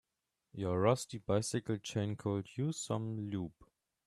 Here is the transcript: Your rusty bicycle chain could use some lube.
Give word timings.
Your 0.55 0.79
rusty 0.81 1.19
bicycle 1.19 1.77
chain 1.77 2.15
could 2.15 2.47
use 2.57 2.79
some 2.79 3.29
lube. 3.29 3.53